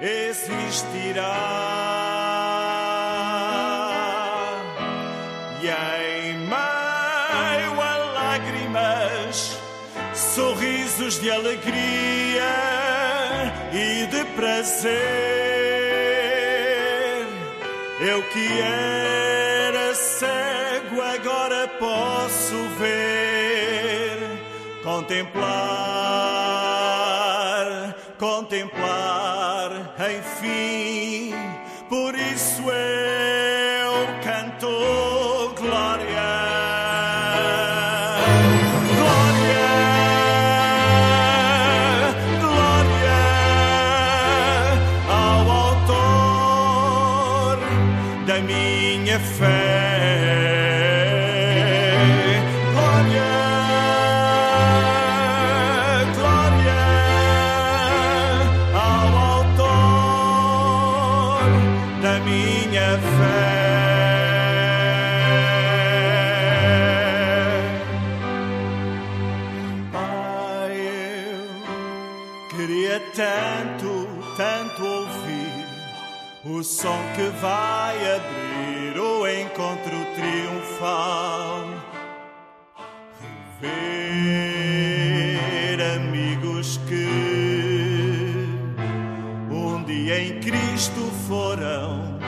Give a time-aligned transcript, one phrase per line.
[0.00, 1.66] Existirá.
[5.62, 9.58] E em meio a lágrimas,
[10.14, 12.44] sorrisos de alegria
[13.72, 14.96] e de prazer.
[17.98, 24.18] Eu que era cego, agora posso ver,
[24.82, 25.46] contemplar,
[28.18, 31.34] contemplar, enfim.
[31.88, 34.68] Por isso eu canto
[35.60, 36.26] glória.
[38.96, 39.68] Glória,
[42.40, 43.20] glória
[45.08, 47.58] ao autor
[48.26, 49.55] da minha fé.
[76.86, 81.64] Som que vai abrir o encontro triunfal.
[83.60, 85.00] Rever
[85.96, 87.08] amigos que
[89.50, 92.20] um dia em Cristo foram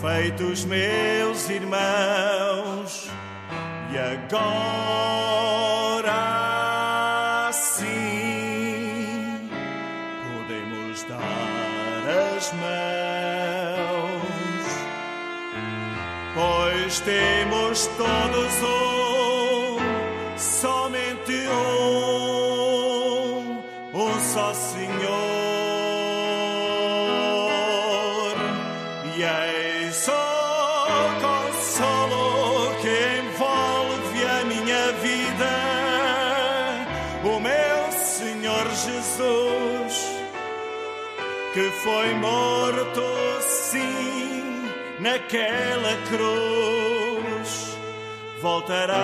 [0.00, 3.08] feitos meus irmãos
[3.92, 5.65] e agora
[17.96, 19.78] todos um,
[20.36, 22.36] somente um,
[23.94, 25.16] um só Senhor.
[29.16, 30.12] E eis o
[31.20, 35.54] consolo que envolve a minha vida,
[37.24, 39.94] o meu Senhor Jesus,
[41.54, 43.02] que foi morto,
[43.40, 44.68] sim,
[45.00, 46.95] naquela cruz,
[48.46, 48.94] voltará,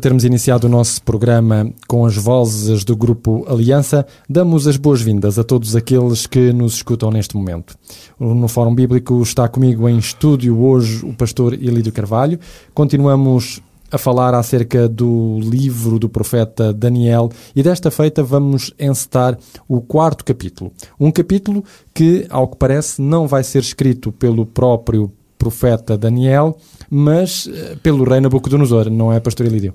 [0.00, 5.44] termos iniciado o nosso programa com as vozes do Grupo Aliança, damos as boas-vindas a
[5.44, 7.76] todos aqueles que nos escutam neste momento.
[8.18, 12.40] No Fórum Bíblico está comigo em estúdio hoje o pastor Elídio Carvalho.
[12.74, 19.38] Continuamos a falar acerca do livro do profeta Daniel e desta feita vamos encetar
[19.68, 20.72] o quarto capítulo.
[20.98, 21.62] Um capítulo
[21.92, 26.56] que, ao que parece, não vai ser escrito pelo próprio profeta Daniel,
[26.88, 29.74] mas uh, pelo rei Nabucodonosor, não é, pastor Elídio?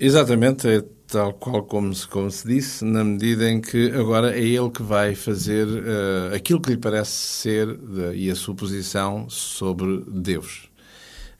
[0.00, 4.44] Exatamente, é tal qual como se, como se disse, na medida em que agora é
[4.44, 9.28] ele que vai fazer uh, aquilo que lhe parece ser de, e a sua posição
[9.28, 10.68] sobre Deus.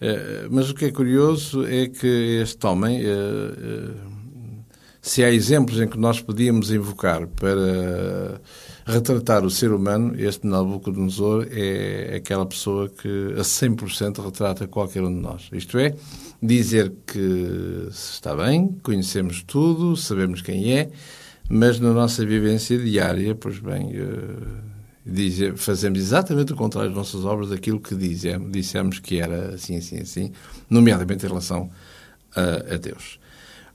[0.01, 3.01] Uh, mas o que é curioso é que este homem,
[5.01, 8.41] se há exemplos em que nós podíamos invocar para
[8.89, 15.15] retratar o ser humano, este Nabucodonosor é aquela pessoa que a 100% retrata qualquer um
[15.15, 15.49] de nós.
[15.53, 15.95] Isto é,
[16.43, 20.91] dizer que está bem, conhecemos tudo, sabemos quem é,
[21.51, 27.51] mas na nossa vivência diária, pois bem, uh, fazemos exatamente o contrário das nossas obras
[27.51, 30.33] daquilo que dizemos, dissemos que era assim, assim, assim,
[30.69, 31.71] nomeadamente em relação
[32.35, 33.19] a, a Deus.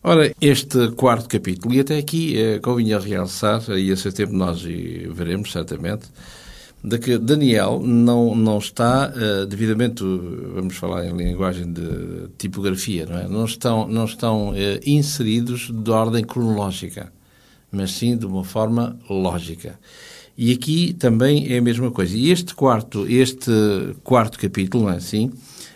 [0.05, 4.61] Ora, este quarto capítulo, e até aqui eh, convinha realçar, e a seu tempo nós
[4.61, 6.07] veremos certamente,
[6.83, 10.03] de que Daniel não, não está uh, devidamente,
[10.53, 13.29] vamos falar em linguagem de tipografia, não é?
[13.29, 14.55] Não estão, não estão uh,
[14.85, 17.09] inseridos de ordem cronológica,
[17.71, 19.79] mas sim de uma forma lógica.
[20.37, 22.17] E aqui também é a mesma coisa.
[22.17, 23.51] E este quarto, este
[24.03, 25.31] quarto capítulo, não é assim?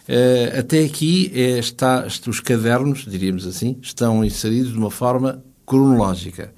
[0.07, 6.53] Uh, até aqui é, está, os cadernos, diríamos assim, estão inseridos de uma forma cronológica.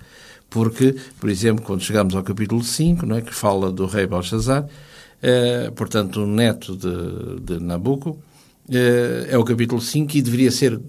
[0.49, 4.65] Porque, por exemplo, quando chegamos ao capítulo 5, não é, que fala do rei Belshazzar,
[4.65, 8.73] uh, portanto, o neto de, de Nabucco, uh,
[9.27, 10.79] é o capítulo 5 e deveria ser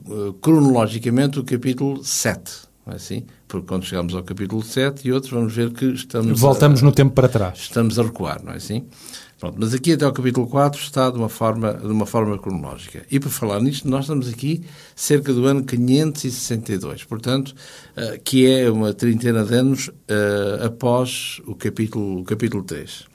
[0.42, 2.70] cronologicamente o capítulo 7.
[2.86, 3.24] Não é assim?
[3.46, 6.38] Porque quando chegamos ao capítulo 7 e outros, vamos ver que estamos.
[6.38, 7.58] Voltamos a, no tempo para trás.
[7.58, 8.86] Estamos a recuar, não é assim?
[9.40, 13.06] Pronto, mas aqui até o capítulo 4 está de uma forma, de uma forma cronológica.
[13.10, 14.62] E para falar nisto, nós estamos aqui
[14.94, 17.54] cerca do ano 562, portanto,
[17.96, 23.06] uh, que é uma trintena de anos uh, após o capítulo, o capítulo 3.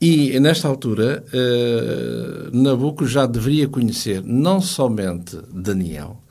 [0.00, 6.22] E nesta altura, uh, Nabucco já deveria conhecer não somente Daniel,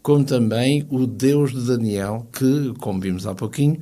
[0.00, 3.78] como também o Deus de Daniel, que, como vimos há pouquinho,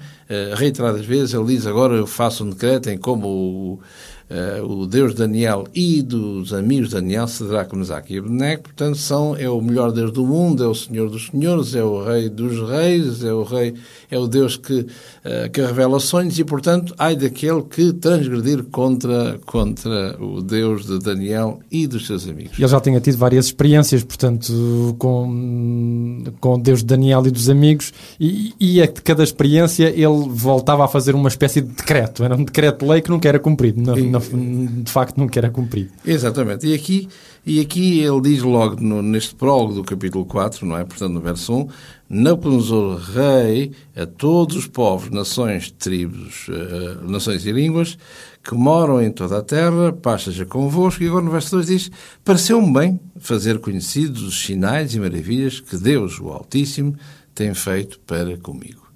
[0.54, 3.80] reiteradas vezes ele diz agora eu faço um decreto em como o,
[4.30, 9.48] uh, o Deus Daniel e dos amigos Daniel, Sadraque, Mesaque e Abednego, portanto, são, é
[9.48, 13.24] o melhor Deus do mundo, é o Senhor dos Senhores, é o Rei dos Reis,
[13.24, 13.74] é o Rei,
[14.10, 19.38] é o Deus que, uh, que revela sonhos e, portanto, ai daquele que transgredir contra,
[19.44, 22.58] contra o Deus de Daniel e dos seus amigos.
[22.58, 27.92] Ele já tinha tido várias experiências, portanto, com, com Deus de Daniel e dos amigos,
[28.18, 32.44] e, e a cada experiência ele voltava a fazer uma espécie de decreto, era um
[32.44, 33.80] decreto-lei que nunca era cumprido.
[33.80, 35.90] Não, de facto nunca era cumprido.
[36.04, 36.66] Exatamente.
[36.66, 37.08] E aqui,
[37.44, 40.84] e aqui ele diz logo no, neste prólogo do capítulo 4, não é?
[40.84, 41.68] Portanto, no verso 1,
[42.08, 47.96] Nabucodonosor rei a todos os povos, nações, tribos, uh, nações e línguas
[48.42, 51.02] que moram em toda a terra, paz seja convosco.
[51.02, 51.90] E agora no verso 2 diz,
[52.24, 56.96] pareceu-me bem fazer conhecidos os sinais e maravilhas que Deus, o Altíssimo,
[57.34, 58.89] tem feito para comigo.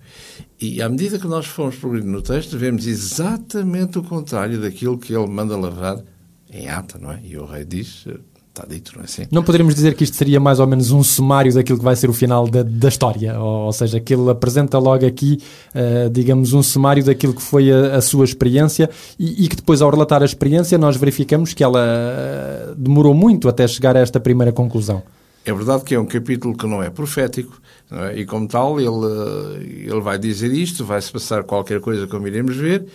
[0.72, 5.14] E à medida que nós fomos progredindo no texto, vemos exatamente o contrário daquilo que
[5.14, 6.02] ele manda lavar
[6.50, 7.20] em ata, não é?
[7.22, 8.06] E o rei diz,
[8.48, 9.24] está dito, não é assim?
[9.30, 12.08] Não poderíamos dizer que isto seria mais ou menos um sumário daquilo que vai ser
[12.08, 15.38] o final da, da história, ou, ou, seja, que ele apresenta logo aqui,
[15.74, 19.82] uh, digamos, um sumário daquilo que foi a, a sua experiência e, e, que depois,
[19.82, 24.18] ao relatar a experiência, nós verificamos que ela uh, demorou muito até chegar a esta
[24.18, 25.02] primeira conclusão.
[25.44, 27.60] É verdade que é um capítulo que não é profético,
[27.90, 28.18] não é?
[28.18, 32.86] e como tal, ele, ele vai dizer isto, vai-se passar qualquer coisa como iremos ver,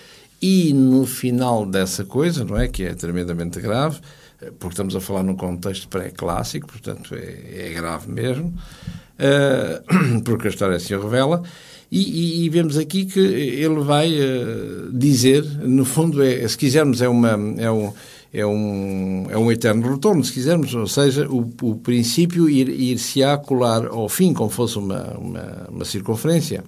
[0.42, 2.68] e no final dessa coisa, não é?
[2.68, 4.00] Que é tremendamente grave,
[4.58, 8.54] porque estamos a falar num contexto pré-clássico, portanto é, é, grave mesmo,
[9.20, 11.44] uh, porque a história o revela.
[11.92, 17.02] E, e, e, vemos aqui que ele vai uh, dizer, no fundo, é, se quisermos,
[17.02, 17.92] é, uma, é um
[18.32, 23.88] é um, é um eterno retorno, se quisermos, ou seja, o, o princípio ir-se-á colar
[23.88, 26.64] ao fim, como fosse uma, uma, uma circunferência.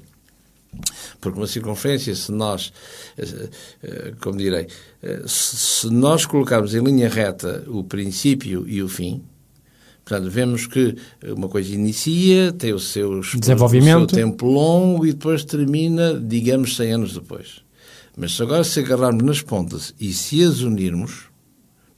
[1.19, 2.71] Porque uma circunferência, se nós,
[3.17, 3.49] eh,
[3.83, 4.67] eh, como direi,
[5.03, 9.21] eh, se nós colocarmos em linha reta o princípio e o fim,
[10.03, 10.95] portanto, vemos que
[11.27, 14.11] uma coisa inicia, tem o seu, Desenvolvimento.
[14.11, 17.61] o seu tempo longo e depois termina, digamos, 100 anos depois.
[18.17, 21.30] Mas se agora se agarrarmos nas pontas e se as unirmos,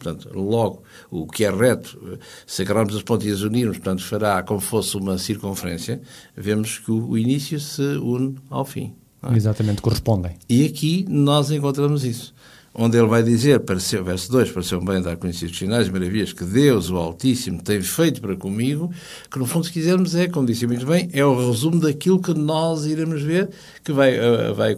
[0.04, 4.44] Portanto, logo, o que é reto, se agarrarmos as pontas e as unirmos, portanto, fará
[4.44, 6.02] como fosse uma circunferência,
[6.36, 8.94] vemos que o, o início se une ao fim.
[9.24, 9.36] É?
[9.36, 10.36] Exatamente, correspondem.
[10.50, 12.34] E aqui nós encontramos isso
[12.74, 16.44] onde ele vai dizer, pareceu, verso 2, pareceu bem dar conhecidos sinais e maravilhas que
[16.44, 18.92] Deus, o Altíssimo, tem feito para comigo,
[19.30, 22.34] que no fundo, se quisermos, é, como disse muito bem, é o resumo daquilo que
[22.34, 23.50] nós iremos ver,
[23.84, 24.76] que vai, uh, vai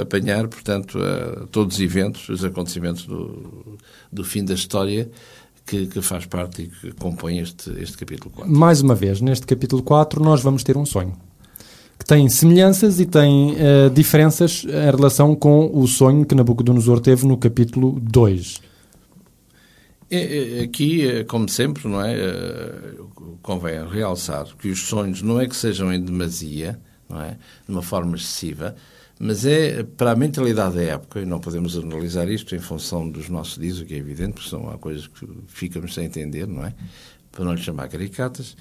[0.00, 3.78] apanhar, portanto, uh, todos os eventos, os acontecimentos do,
[4.12, 5.10] do fim da história,
[5.64, 8.52] que, que, faz parte e que compõe este, este capítulo 4.
[8.52, 11.16] Mais uma vez, neste capítulo 4, nós vamos ter um sonho
[12.02, 17.24] que tem semelhanças e tem uh, diferenças em relação com o sonho que Nabucodonosor teve
[17.24, 18.60] no capítulo 2.
[20.10, 22.16] É, é, aqui, é, como sempre, não é?
[23.40, 26.78] Convém realçar que os sonhos não é que sejam em demasia,
[27.08, 27.38] não é?
[27.66, 28.74] De uma forma excessiva,
[29.24, 33.28] mas é para a mentalidade da época, e não podemos analisar isto em função dos
[33.28, 36.66] nossos dias, o que é evidente, porque são há coisas que ficamos sem entender, não
[36.66, 36.74] é?
[37.30, 38.56] Para não lhe chamar caricatas.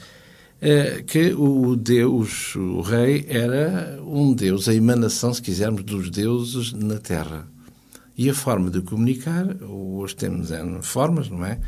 [0.61, 6.73] Eh, que o Deus, o rei, era um Deus, a emanação, se quisermos, dos deuses
[6.73, 7.47] na Terra.
[8.15, 11.59] E a forma de comunicar, hoje temos N formas, não é?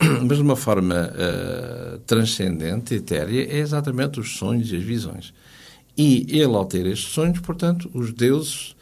[0.26, 5.32] Mas de uma forma uh, transcendente, etérea, é exatamente os sonhos e as visões.
[5.96, 8.74] E ele, ao ter estes sonhos, portanto, os deuses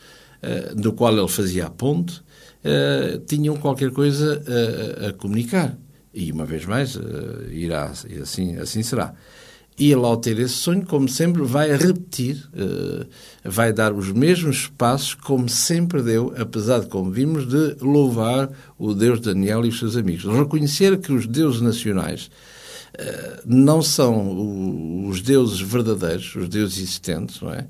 [0.43, 4.43] uh, do qual ele fazia a ponte, uh, tinham qualquer coisa
[5.09, 5.77] a comunicar.
[6.13, 6.99] E, uma vez mais,
[7.51, 9.15] irá, e assim, assim será.
[9.79, 13.07] E ele, ao ter esse sonho, como sempre, vai repetir, uh,
[13.45, 18.93] vai dar os mesmos passos como sempre deu, apesar de, como vimos, de louvar o
[18.93, 20.25] Deus Daniel e os seus amigos.
[20.25, 22.31] Reconhecer que os deuses nacionais uh,
[23.45, 27.67] não são os deuses verdadeiros, os deuses existentes, não é?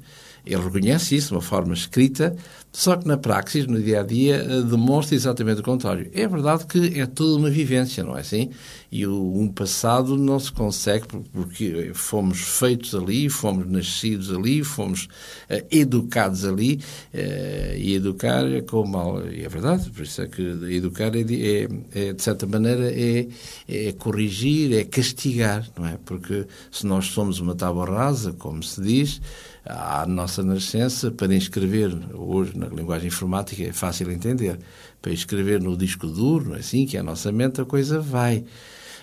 [0.46, 2.34] Ele reconhece isso de uma forma escrita,
[2.70, 6.10] só que na praxis, no dia a dia, eh, demonstra exatamente o contrário.
[6.12, 8.50] É verdade que é toda uma vivência, não é assim?
[8.92, 15.04] E o, um passado não se consegue porque fomos feitos ali, fomos nascidos ali, fomos
[15.04, 16.80] uh, educados ali,
[17.14, 19.22] uh, e educar é como.
[19.22, 23.28] E é verdade, por isso é que educar é, é, é de certa maneira, é,
[23.66, 25.98] é corrigir, é castigar, não é?
[26.04, 29.20] Porque se nós somos uma tábua rasa, como se diz,
[29.68, 34.58] à nossa nascença, para inscrever, hoje na linguagem informática é fácil entender,
[35.02, 38.38] para escrever no disco duro, assim, que é a nossa mente, a coisa vai.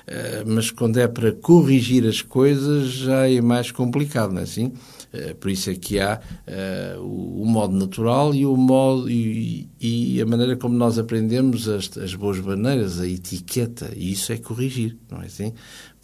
[0.07, 4.74] Uh, mas quando é para corrigir as coisas já é mais complicado, não é assim?
[5.15, 9.69] Uh, por isso é que há uh, o, o, modo natural e o modo e,
[9.79, 14.38] e, a maneira como nós aprendemos as, as boas maneiras, a etiqueta, e isso é
[14.38, 15.53] corrigir, não é assim?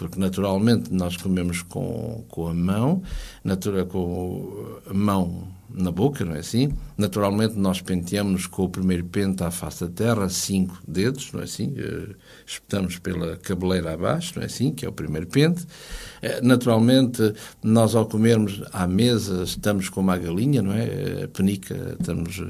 [0.02, 3.04] porque naturalmente nós comemos com, com a mão,
[3.44, 6.74] natural, com a mão na boca, não é assim?
[6.98, 11.44] Naturalmente nós penteamos com o primeiro pente à face da terra, cinco dedos, não é
[11.44, 11.74] assim?
[11.74, 14.72] Uh, espetamos pela cabeleira abaixo, não é assim?
[14.72, 15.64] Que é o primeiro pente.
[15.64, 21.24] Uh, naturalmente nós ao comermos à mesa estamos com uma galinha, não é?
[21.24, 22.42] A penica, estamos...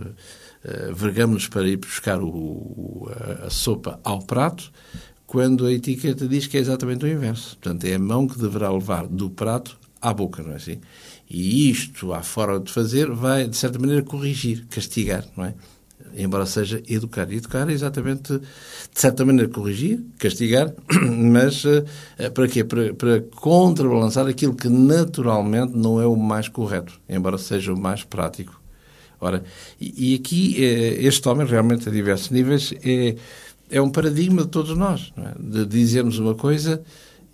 [0.94, 4.72] Vergamos-nos para ir buscar o, a, a sopa ao prato,
[5.26, 7.58] quando a etiqueta diz que é exatamente o inverso.
[7.58, 10.80] Portanto, é a mão que deverá levar do prato à boca, não é assim?
[11.34, 15.54] E isto, à forma de fazer, vai, de certa maneira, corrigir, castigar, não é?
[16.18, 17.32] Embora seja educar.
[17.32, 20.74] Educar é exatamente, de certa maneira, corrigir, castigar,
[21.32, 21.86] mas uh,
[22.34, 22.66] para quê?
[22.66, 28.04] Para, para contrabalançar aquilo que naturalmente não é o mais correto, embora seja o mais
[28.04, 28.60] prático.
[29.22, 29.42] Ora,
[29.80, 33.16] e, e aqui, uh, este homem, realmente, a diversos níveis, é
[33.72, 35.34] é um paradigma de todos nós, é?
[35.40, 36.84] de dizermos uma coisa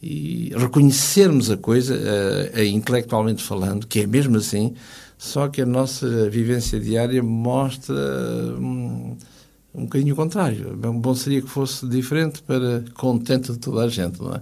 [0.02, 4.74] e reconhecermos a coisa, uh, uh, intelectualmente falando, que é mesmo assim,
[5.18, 7.96] só que a nossa vivência diária mostra
[8.60, 9.18] um,
[9.74, 10.76] um bocadinho o contrário.
[10.78, 14.42] Bom seria que fosse diferente para contento de toda a gente, não é?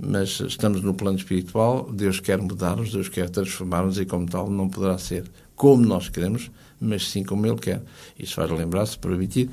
[0.00, 4.68] Mas estamos no plano espiritual, Deus quer mudar-nos, Deus quer transformar-nos e, como tal, não
[4.68, 5.24] poderá ser
[5.56, 7.82] como nós queremos, mas sim como Ele quer.
[8.16, 9.50] Isso faz lembrar, se permitir,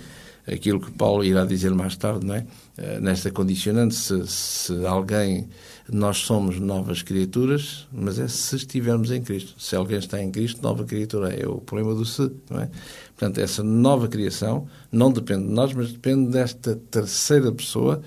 [0.47, 2.45] aquilo que Paulo irá dizer mais tarde, não é?
[2.77, 5.47] Eh, nesta condicionante, se, se alguém,
[5.91, 9.55] nós somos novas criaturas, mas é se estivermos em Cristo.
[9.57, 12.69] Se alguém está em Cristo, nova criatura é o problema do se, não é?
[13.17, 18.01] Portanto, essa nova criação não depende de nós, mas depende desta terceira pessoa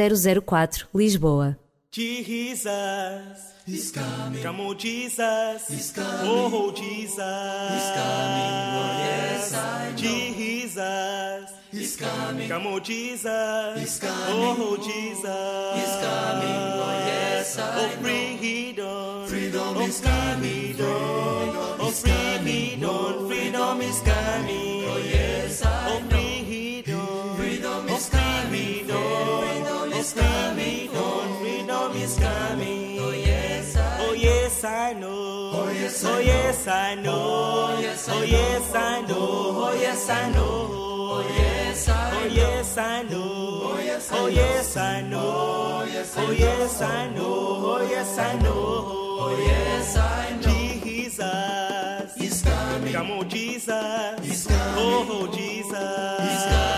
[0.45, 1.57] 004, Lisboa.
[1.91, 4.43] Jesus is coming.
[4.43, 6.31] Come on, Jesus is coming.
[6.31, 8.53] Oh, oh Jesus is coming.
[8.77, 9.97] Oh, yes, I know.
[9.97, 12.49] Jesus is coming.
[12.49, 14.57] Come on, Jesus is coming.
[14.59, 16.61] Oh, Jesus is coming.
[16.79, 17.83] Oh, yes, I know.
[17.83, 19.27] Oh, freedom.
[19.27, 20.77] Freedom is coming.
[20.79, 23.29] Oh, freedom.
[23.29, 24.85] Freedom is coming.
[24.85, 26.16] Oh, yes, I know.
[34.67, 35.51] I know.
[35.55, 37.13] Oh yes I know.
[37.13, 38.19] Oh yes I know.
[38.19, 39.59] Oh yes I know.
[39.63, 40.69] Oh yes I know.
[41.13, 43.63] Oh yes I know.
[43.63, 44.23] Oh yes I know.
[44.23, 45.21] Oh yes I know.
[46.17, 47.25] Oh yes I know.
[47.25, 48.53] Oh yes I know.
[49.19, 50.53] Oh yes I know.
[50.85, 52.93] Jesus is coming.
[52.93, 54.21] Come on, Jesus.
[54.23, 54.75] He's coming.
[54.77, 55.71] Oh, Jesus.
[55.71, 56.76] He's coming.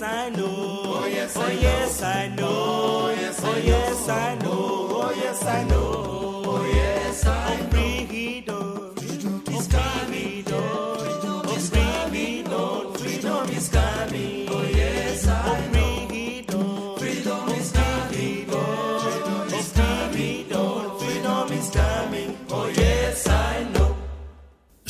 [0.00, 0.46] Yes I know.
[0.46, 1.56] Oh yes I know.
[1.56, 2.46] Oh yes I know.
[2.46, 4.88] Oh yes I know.
[4.90, 6.42] Oh yes I know.
[6.46, 8.06] Oh yes I know.
[8.06, 8.94] Freedom.
[8.94, 10.44] Freedom is coming.
[10.48, 12.94] Oh freedom.
[12.94, 14.48] Freedom is coming.
[14.50, 16.08] Oh yes I know.
[16.08, 16.98] Freedom.
[16.98, 17.48] Freedom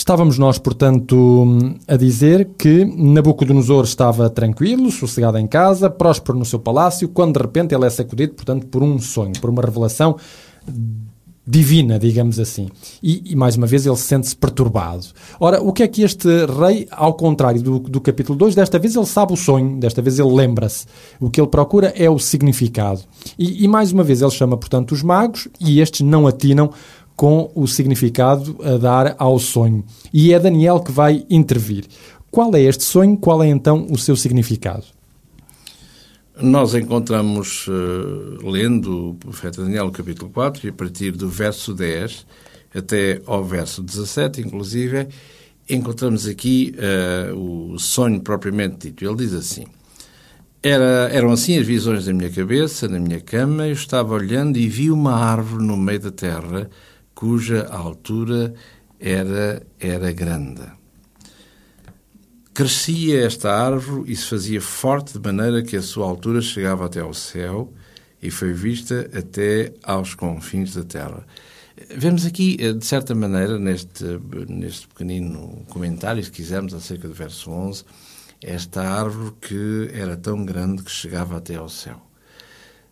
[0.09, 6.59] Estávamos nós, portanto, a dizer que Nabucodonosor estava tranquilo, sossegado em casa, próspero no seu
[6.59, 10.17] palácio, quando de repente ele é sacudido, portanto, por um sonho, por uma revelação
[11.49, 12.69] divina, digamos assim.
[13.03, 15.07] E, e, mais uma vez ele sente-se perturbado.
[15.41, 18.95] Ora, o que é que este rei, ao contrário do, do capítulo 2, desta vez
[18.95, 20.87] ele sabe o sonho, desta vez ele lembra-se.
[21.19, 23.01] O que ele procura é o significado.
[23.39, 26.71] E, e mais uma vez ele chama, portanto, os magos e estes não atinam
[27.19, 29.85] com o significado a dar ao sonho.
[30.15, 31.85] E é Daniel que vai intervir.
[32.31, 33.17] Qual é este sonho?
[33.17, 34.85] Qual é então o seu significado?
[36.41, 42.25] Nós encontramos, uh, lendo o profeta Daniel, capítulo 4, e a partir do verso 10
[42.73, 45.09] até ao verso 17, inclusive,
[45.69, 49.05] encontramos aqui uh, o sonho propriamente dito.
[49.05, 49.65] Ele diz assim:
[50.63, 54.69] Era, Eram assim as visões da minha cabeça, na minha cama, eu estava olhando e
[54.69, 56.71] vi uma árvore no meio da terra,
[57.19, 58.55] cuja altura
[59.01, 60.63] era, era grande.
[62.55, 67.01] Crescia esta árvore e se fazia forte de maneira que a sua altura chegava até
[67.01, 67.75] ao céu
[68.23, 71.27] e foi vista até aos confins da terra.
[71.97, 74.05] Vemos aqui, de certa maneira, neste,
[74.49, 77.85] neste pequenino comentário, se quisermos, acerca do verso 11,
[78.41, 82.08] esta árvore que era tão grande que chegava até ao céu.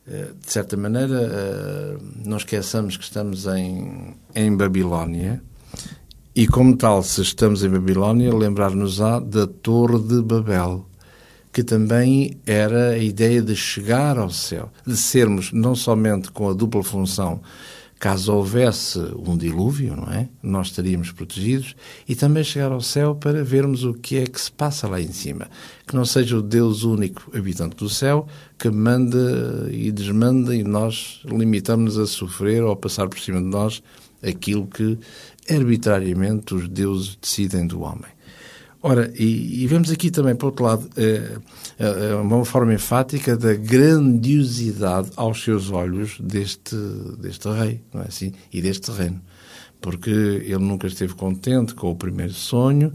[0.06, 5.42] De certa maneira, não esqueçamos que estamos em, em Babilónia,
[6.38, 10.84] e como tal, se estamos em Babilónia, lembrar-nos-á da Torre de Babel,
[11.50, 16.52] que também era a ideia de chegar ao céu, de sermos não somente com a
[16.52, 17.40] dupla função,
[17.98, 20.28] caso houvesse um dilúvio, não é?
[20.42, 21.74] Nós estaríamos protegidos
[22.06, 25.12] e também chegar ao céu para vermos o que é que se passa lá em
[25.12, 25.48] cima.
[25.86, 28.26] Que não seja o Deus único habitante do céu
[28.58, 33.46] que manda e desmanda e nós limitamos-nos a sofrer ou a passar por cima de
[33.46, 33.82] nós
[34.22, 34.98] aquilo que
[35.48, 38.15] arbitrariamente os deuses decidem do homem.
[38.88, 41.38] Ora, e, e vemos aqui também, por outro lado, é,
[41.76, 46.76] é uma forma enfática da grandiosidade aos seus olhos deste,
[47.18, 48.32] deste rei, não é assim?
[48.52, 49.20] E deste reino.
[49.80, 52.92] Porque ele nunca esteve contente com o primeiro sonho,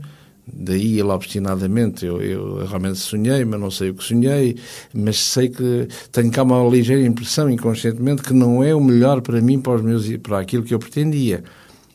[0.48, 4.56] daí ele obstinadamente, eu, eu, realmente sonhei, mas não sei o que sonhei,
[4.94, 9.42] mas sei que tenho cá uma ligeira impressão inconscientemente que não é o melhor para
[9.42, 11.44] mim, para, os meus, para aquilo que eu pretendia.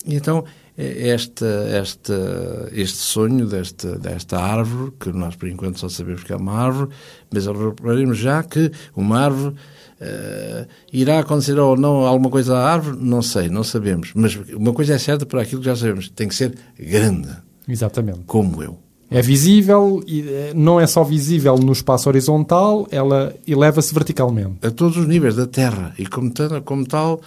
[0.06, 0.44] E então
[0.76, 6.36] esta, esta, este sonho desta, desta árvore, que nós por enquanto só sabemos que é
[6.36, 6.90] uma árvore,
[7.32, 9.54] mas repararemos já que uma árvore
[10.00, 14.12] uh, irá acontecer ou não alguma coisa à árvore, não sei, não sabemos.
[14.14, 17.30] Mas uma coisa é certa para aquilo que já sabemos, tem que ser grande.
[17.66, 18.20] Exatamente.
[18.26, 18.85] Como eu.
[19.08, 24.66] É visível, e eh, não é só visível no espaço horizontal, ela eleva-se verticalmente.
[24.66, 25.94] A todos os níveis da Terra.
[25.96, 27.20] E como tal, como tal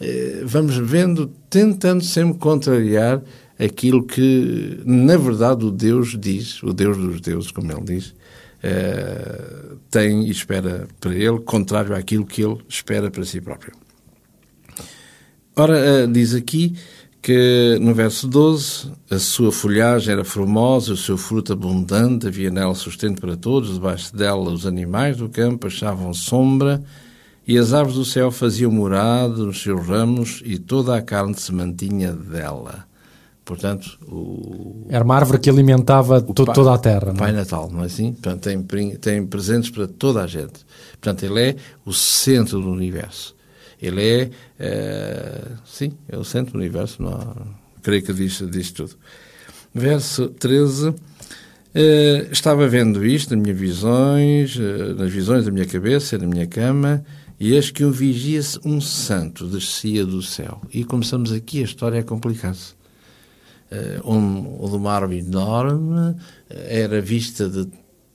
[0.00, 3.20] eh, vamos vendo, tentando sempre contrariar
[3.58, 8.14] aquilo que, na verdade, o Deus diz, o Deus dos deuses, como ele diz,
[8.62, 13.74] eh, tem e espera para ele, contrário àquilo que ele espera para si próprio.
[15.54, 16.74] Ora, diz aqui
[17.20, 22.74] que no verso 12 a sua folhagem era formosa, o seu fruto abundante, havia nela
[22.74, 26.82] sustento para todos, debaixo dela os animais do campo achavam sombra
[27.46, 31.52] e as aves do céu faziam morada nos seus ramos e toda a carne se
[31.52, 32.86] mantinha dela.
[33.48, 34.86] Portanto, o...
[34.90, 37.12] Era uma árvore que alimentava to pai, toda a terra.
[37.12, 37.38] O Pai não?
[37.38, 37.40] É?
[37.40, 38.12] Natal, não é assim?
[38.12, 40.66] Portanto, tem, tem presentes para toda a gente.
[41.00, 43.34] Portanto, ele é o centro do universo.
[43.80, 47.34] Ele é, é sim, é o centro do universo, não,
[47.82, 48.96] creio que diz, diz tudo.
[49.74, 50.94] Verso 13.
[51.74, 56.46] Eh, estava vendo isto nas minhas visões, eh, nas visões da minha cabeça, na minha
[56.46, 57.04] cama,
[57.38, 60.60] e eis que um vigia-se um santo descia do céu.
[60.72, 62.76] E começamos aqui, a história a complicar-se.
[63.70, 66.16] Uh, um, uma árvore enorme,
[66.48, 67.68] era vista de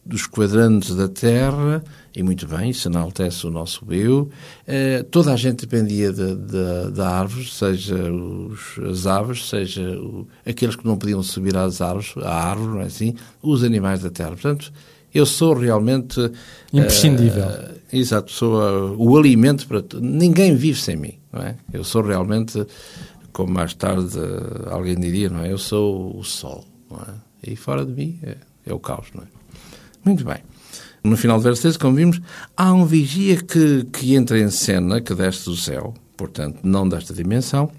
[0.05, 1.83] dos quadrantes da Terra,
[2.15, 4.29] e muito bem, isso enaltece o nosso eu.
[4.67, 10.27] Eh, toda a gente dependia da de, de, árvore, seja os, as aves, seja o,
[10.45, 13.15] aqueles que não podiam subir às árvores, à árvore, não é assim?
[13.41, 14.31] Os animais da Terra.
[14.31, 14.73] Portanto,
[15.13, 16.19] eu sou realmente...
[16.73, 17.45] Imprescindível.
[17.45, 19.83] Uh, exato, sou uh, o alimento para...
[20.01, 21.55] Ninguém vive sem mim, não é?
[21.71, 22.65] Eu sou realmente,
[23.31, 24.19] como mais tarde
[24.69, 25.51] alguém diria, não é?
[25.51, 27.51] Eu sou o sol, não é?
[27.51, 29.42] E fora de mim é, é o caos, não é?
[30.03, 30.37] Muito bem.
[31.03, 32.21] No final do verso 13, como vimos,
[32.55, 37.13] há um vigia que, que entra em cena, que desce do céu, portanto, não desta
[37.13, 37.69] dimensão,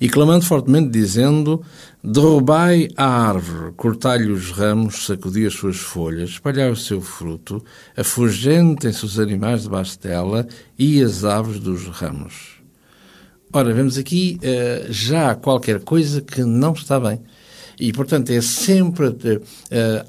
[0.00, 1.62] e clamando fortemente, dizendo:
[2.02, 7.64] Derrubai a árvore, cortai-lhe os ramos, sacudi as suas folhas, espalhai o seu fruto,
[7.96, 10.46] afugentem-se os animais debaixo dela
[10.78, 12.54] e as aves dos ramos.
[13.52, 17.20] Ora, vemos aqui uh, já qualquer coisa que não está bem.
[17.78, 19.20] E, portanto, é sempre uh,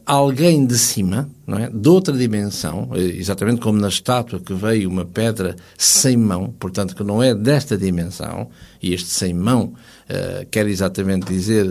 [0.06, 1.70] alguém de cima, não é?
[1.70, 6.96] de outra dimensão, eh, exatamente como na estátua que veio uma pedra sem mão, portanto,
[6.96, 8.50] que não é desta dimensão,
[8.82, 11.66] e este sem mão uh, quer exatamente dizer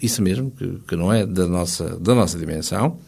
[0.00, 2.98] isso mesmo, que, que, não é da nossa, da nossa dimensão.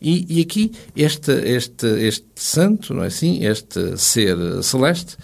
[0.00, 3.44] E, e aqui, este, este, este santo, não é assim?
[3.44, 5.16] Este ser celeste,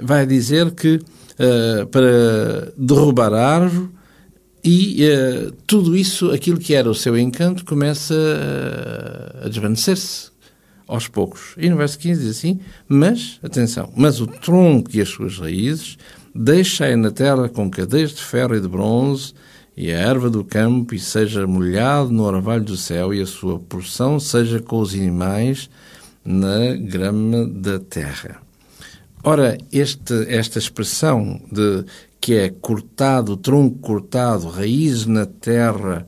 [0.00, 3.90] vai dizer que uh, para derrubar a árvore,
[4.62, 10.30] e uh, tudo isso, aquilo que era o seu encanto, começa uh, a desvanecer-se
[10.86, 11.54] aos poucos.
[11.56, 15.96] E no verso 15 diz assim: Mas, atenção, mas o tronco e as suas raízes
[16.34, 19.32] deixai na terra com cadeias de ferro e de bronze,
[19.76, 23.58] e a erva do campo, e seja molhado no orvalho do céu, e a sua
[23.58, 25.70] porção seja com os animais
[26.24, 28.42] na grama da terra.
[29.22, 31.84] Ora, este, esta expressão de
[32.20, 36.06] que é cortado, tronco cortado, raízes na terra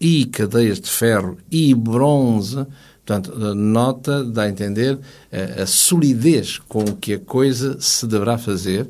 [0.00, 2.66] e cadeias de ferro e bronze,
[3.04, 4.98] portanto, nota, dá a entender
[5.32, 8.88] a, a solidez com que a coisa se deverá fazer.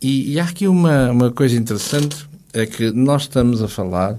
[0.00, 4.16] E, e há aqui uma, uma coisa interessante, é que nós estamos a falar,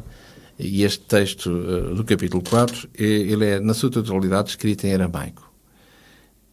[0.59, 5.48] e este texto uh, do capítulo 4, ele é, na sua totalidade, escrito em aramaico.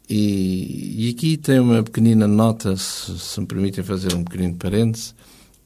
[0.09, 5.15] E, e, aqui tem uma pequenina nota, se, se me permitem fazer um pequenino parêntese,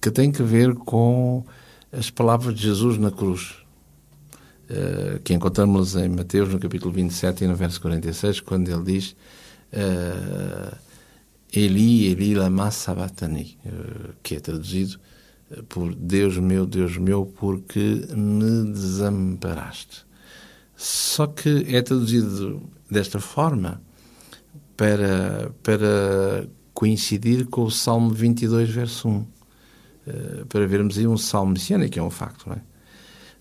[0.01, 1.45] que tem que ver com
[1.93, 3.55] as palavras de Jesus na cruz,
[4.71, 9.15] uh, que encontramos em Mateus, no capítulo 27 e no verso 46, quando ele diz
[9.75, 10.75] uh,
[11.53, 14.99] Eli, Eli lama sabachthani, uh, que é traduzido
[15.69, 20.07] por Deus meu, Deus meu, porque me desamparaste.
[20.77, 23.83] Só que é traduzido desta forma
[24.81, 29.27] para, para coincidir com o Salmo 22, verso 1
[30.07, 32.63] eh, para vermos aí um salmo messiânico, que é um facto, não é?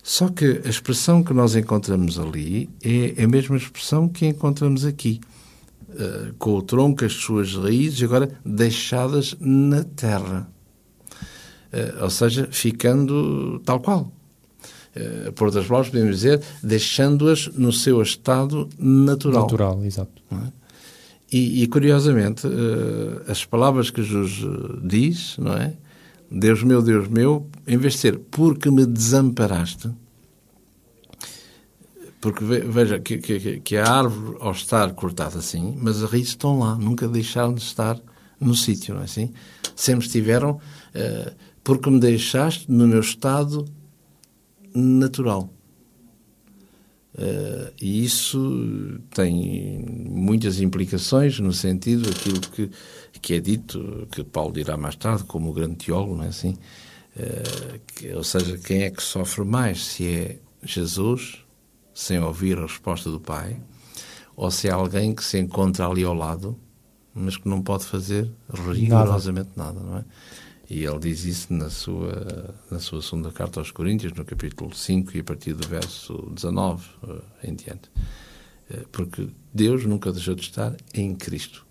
[0.02, 5.18] Só que a expressão que nós encontramos ali é a mesma expressão que encontramos aqui,
[5.88, 10.46] uh, com o tronco, as suas raízes, agora deixadas na terra.
[11.72, 14.12] Uh, ou seja, ficando tal qual.
[15.36, 19.42] Por outras palavras, podemos dizer, deixando-as no seu estado natural.
[19.42, 20.20] Natural, exato.
[20.32, 20.59] É?
[21.32, 22.46] E, e, curiosamente,
[23.28, 24.44] as palavras que Jesus
[24.82, 25.76] diz, não é?
[26.30, 29.90] Deus meu, Deus meu, em vez de ser porque me desamparaste,
[32.20, 36.58] porque veja que, que, que, a árvore, ao estar cortada assim, mas as raízes estão
[36.58, 37.98] lá, nunca deixaram de estar
[38.38, 39.32] no sítio, não é assim?
[39.74, 43.66] Sempre estiveram, uh, porque me deixaste no meu estado
[44.74, 45.52] natural.
[47.20, 52.70] Uh, e isso tem muitas implicações no sentido daquilo que,
[53.20, 56.56] que é dito, que Paulo dirá mais tarde, como o grande teólogo, não é assim?
[57.14, 59.84] Uh, que, ou seja, quem é que sofre mais?
[59.84, 61.44] Se é Jesus,
[61.92, 63.60] sem ouvir a resposta do Pai,
[64.34, 66.58] ou se é alguém que se encontra ali ao lado,
[67.14, 70.04] mas que não pode fazer rigorosamente nada, nada não é?
[70.70, 75.16] E ele diz isso na sua, na sua segunda carta aos Coríntios, no capítulo 5
[75.16, 77.90] e a partir do verso 19 uh, em diante.
[78.70, 81.66] Uh, porque Deus nunca deixou de estar em Cristo,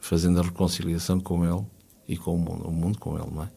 [0.00, 1.62] fazendo a reconciliação com Ele
[2.08, 3.50] e com o mundo, o mundo com Ele, não é?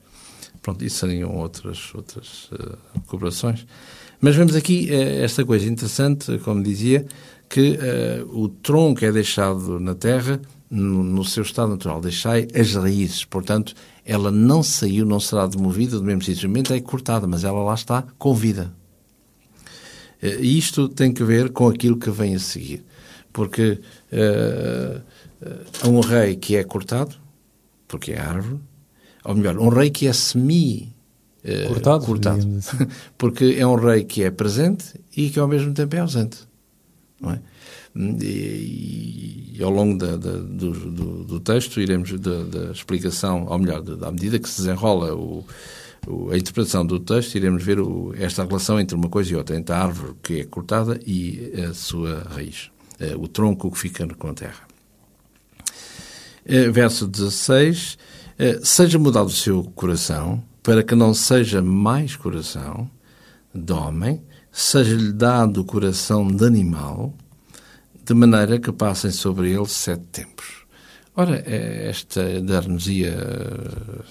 [0.62, 3.66] Pronto, isso seriam outras, outras uh, cooperações.
[4.20, 7.06] Mas vemos aqui esta coisa interessante, como dizia,
[7.50, 7.80] que
[8.32, 12.02] o tronco é deixado na terra no, no, seu estado natural.
[12.02, 13.24] Deixai as raízes.
[13.24, 16.52] Portanto, ela não saiu, não será demovida do mesmo sítio.
[16.74, 18.74] é cortada, mas ela lá está com vida.
[20.22, 22.84] E isto tem que ver com aquilo que vem a seguir.
[23.32, 23.80] Porque
[24.12, 27.16] uh, um rei que é cortado,
[27.88, 28.62] porque é árvore,
[29.24, 30.96] ou melhor, um rei que é semi
[31.44, 32.88] uh, cortado, cortado assim.
[33.18, 36.38] porque é um rei que é presente e que ao mesmo tempo é ausente.
[37.26, 37.42] Não é?
[38.24, 43.58] E, e, ao longo da, da, do, do, do, texto iremos da, da, explicação, ou
[43.58, 45.46] melhor, à medida que se desenrola o,
[46.06, 49.56] o, a interpretação do texto, iremos ver o, esta relação entre uma coisa e outra,
[49.56, 54.06] entre a árvore que é cortada e a sua raiz, eh, o tronco que fica
[54.08, 54.68] com a terra.
[56.46, 57.98] Eh, verso 16:
[58.38, 62.90] eh, Seja mudado o seu coração, para que não seja mais coração
[63.54, 64.22] de homem,
[64.56, 67.14] seja-lhe dado o coração de animal
[68.06, 70.66] de maneira que passem sobre ele sete tempos.
[71.14, 74.04] Ora, é esta dar-nos uh,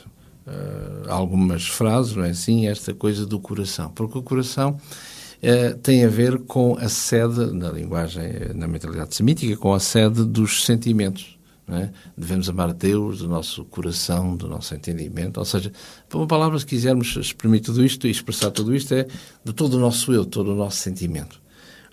[1.08, 2.66] algumas frases, não é assim?
[2.66, 3.90] Esta coisa do coração.
[3.92, 9.56] Porque o coração uh, tem a ver com a sede, na linguagem, na mentalidade semítica,
[9.56, 11.33] com a sede dos sentimentos.
[11.66, 11.90] É?
[12.16, 15.38] Devemos amar a Deus do nosso coração, do nosso entendimento.
[15.38, 15.72] Ou seja,
[16.08, 19.06] por uma palavra, se quisermos exprimir tudo isto e expressar tudo isto, é
[19.42, 21.40] de todo o nosso eu, todo o nosso sentimento.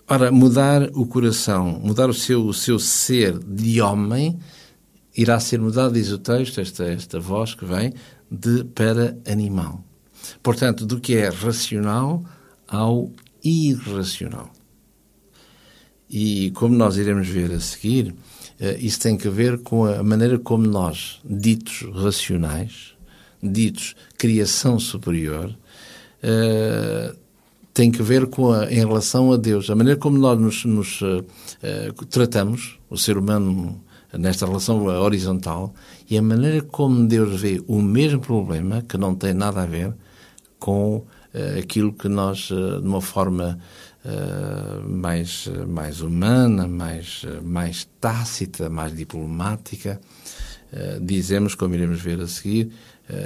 [0.06, 4.38] Ora, mudar o coração, mudar o seu, o seu ser de homem,
[5.16, 7.94] irá ser mudado, diz o texto, esta, esta voz que vem,
[8.30, 9.82] de para animal.
[10.42, 12.22] Portanto, do que é racional
[12.68, 13.10] ao
[13.42, 14.50] irracional.
[16.10, 18.14] E como nós iremos ver a seguir,
[18.78, 22.94] isso tem que ver com a maneira como nós, ditos racionais,
[23.42, 25.52] ditos criação superior,
[26.22, 27.14] eh,
[27.74, 29.70] tem que ver com a, em relação a Deus.
[29.70, 31.24] A maneira como nós nos, nos uh,
[32.10, 35.74] tratamos, o ser humano, nesta relação horizontal,
[36.08, 39.94] e a maneira como Deus vê o mesmo problema, que não tem nada a ver
[40.58, 41.06] com uh,
[41.58, 43.58] aquilo que nós, de uma forma
[44.84, 50.00] mais, mais humana, mais, mais tácita, mais diplomática,
[51.00, 52.72] dizemos, como iremos ver a seguir,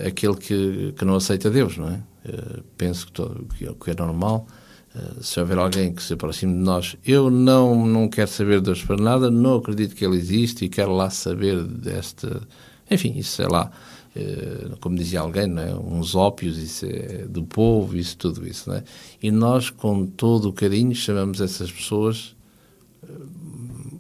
[0.07, 2.01] aquele que, que não aceita Deus, não é?
[2.27, 4.47] Eh, penso que, todo, que, é normal.
[4.95, 8.67] Uh, se houver alguém que se aproxime de nós, eu não, não quero saber de
[8.67, 12.41] Deus para nada, não acredito que Ele existe e quero lá saber desta.
[12.91, 13.71] Enfim, isso é lá, uh,
[14.81, 15.75] como dizia alguém, é?
[15.75, 18.73] uns ópios, isso é do povo, isso, tudo isso.
[18.73, 18.83] É?
[19.23, 22.35] E nós, com todo o carinho, chamamos essas pessoas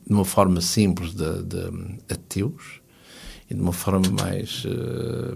[0.07, 2.81] de uma forma simples de, de ateus
[3.49, 4.65] e de uma forma mais,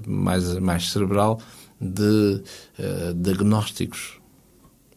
[0.07, 1.41] mais, mais cerebral
[1.81, 2.43] de,
[3.15, 4.21] de agnósticos,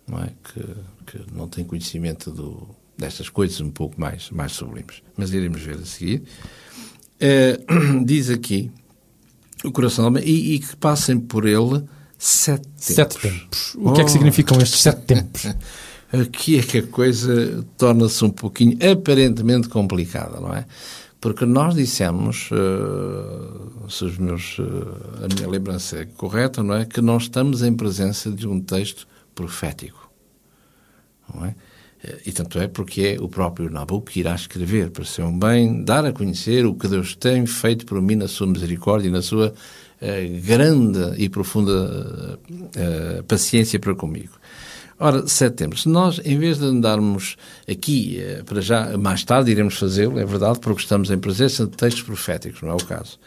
[0.08, 0.34] não é?
[0.44, 0.62] que,
[1.06, 2.68] que não têm conhecimento do,
[2.98, 5.02] destas coisas um pouco mais, mais sublimes.
[5.16, 6.24] Mas iremos ver a seguir.
[8.06, 8.72] Diz aqui
[9.64, 11.84] o coração do homem e, e, que passem por ele
[12.18, 12.86] sete tempos.
[12.86, 13.76] Sete tempos.
[13.76, 13.94] O oh.
[13.94, 14.14] que é que oh.
[14.14, 15.46] significam estes sete tempos?
[16.12, 20.66] Aqui é que a coisa torna-se um pouquinho aparentemente complicada, não é?
[21.20, 24.64] Porque nós dissemos, uh, se os meus, uh,
[25.24, 26.86] a minha lembrança é correta, não é?
[26.86, 30.12] Que nós estamos em presença de um texto profético.
[31.34, 31.56] Não é?
[32.26, 35.84] E tanto é porque é o próprio Nabucco que irá escrever para ser um bem,
[35.84, 39.22] dar a conhecer o que Deus tem feito por mim na sua misericórdia e na
[39.22, 39.54] sua
[40.02, 42.38] uh, grande e profunda
[43.28, 44.34] paciência para comigo.
[45.00, 45.78] Ora, setembro.
[45.78, 47.36] Se nós, em vez de andarmos
[47.70, 51.72] aqui, eh, para já, mais tarde iremos fazê-lo, é verdade, porque estamos em presença de
[51.76, 53.20] textos proféticos, não é o caso.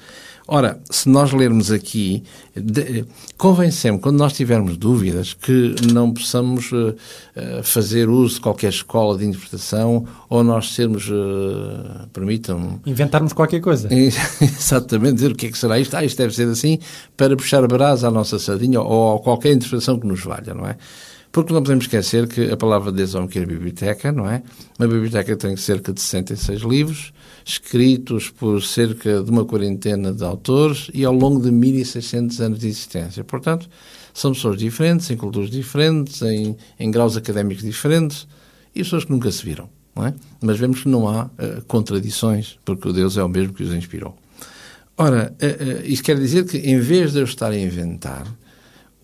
[0.48, 2.22] Ora, se nós lermos aqui,
[2.54, 3.04] de,
[3.36, 8.68] convém sempre, quando nós tivermos dúvidas, que não possamos uh, uh, fazer uso de qualquer
[8.68, 12.80] escola de interpretação ou nós sermos, uh, permitam...
[12.86, 13.88] Inventarmos qualquer coisa.
[13.92, 15.96] Exatamente, dizer o que é que será isto.
[15.96, 16.78] Ah, isto deve ser assim,
[17.16, 20.64] para puxar a brasa à nossa sardinha ou a qualquer interpretação que nos valha, não
[20.64, 20.76] é?
[21.36, 24.42] Porque não podemos esquecer que a palavra de Deus é uma biblioteca, não é?
[24.78, 27.12] Uma biblioteca tem cerca de 66 livros,
[27.44, 32.68] escritos por cerca de uma quarentena de autores e ao longo de 1600 anos de
[32.68, 33.22] existência.
[33.22, 33.68] Portanto,
[34.14, 38.26] são pessoas diferentes, em culturas diferentes, em, em graus académicos diferentes
[38.74, 40.14] e pessoas que nunca se viram, não é?
[40.40, 43.74] Mas vemos que não há uh, contradições, porque o Deus é o mesmo que os
[43.74, 44.16] inspirou.
[44.96, 48.26] Ora, uh, uh, isto quer dizer que, em vez de eu estar a inventar,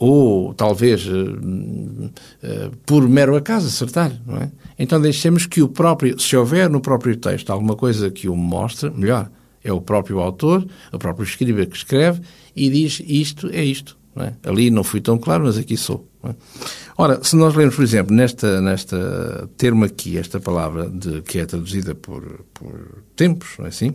[0.05, 4.51] ou talvez uh, uh, por mero acaso acertar, não é?
[4.77, 8.91] Então deixemos que o próprio, se houver no próprio texto alguma coisa que o mostre,
[8.91, 9.31] melhor,
[9.63, 12.21] é o próprio autor, o próprio escriba que escreve
[12.57, 13.97] e diz isto é isto.
[14.13, 14.35] Não é?
[14.43, 16.05] Ali não fui tão claro, mas aqui sou.
[16.25, 16.35] É?
[16.99, 21.47] Ora, se nós lermos, por exemplo, nesta, nesta termo aqui, esta palavra de, que é
[21.47, 23.95] traduzida por, por tempos, não é assim?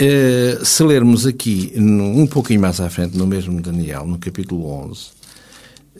[0.00, 5.02] Uh, se lermos aqui, um pouquinho mais à frente, no mesmo Daniel, no capítulo 11,
[5.02, 5.10] uh,